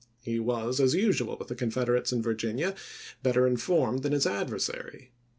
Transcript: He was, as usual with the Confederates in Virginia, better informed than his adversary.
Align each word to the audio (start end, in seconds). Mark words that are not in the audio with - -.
He 0.23 0.39
was, 0.39 0.79
as 0.79 0.95
usual 0.95 1.37
with 1.37 1.47
the 1.47 1.53
Confederates 1.53 2.11
in 2.11 2.23
Virginia, 2.23 2.73
better 3.21 3.45
informed 3.45 4.01
than 4.01 4.13
his 4.13 4.25
adversary. 4.25 5.11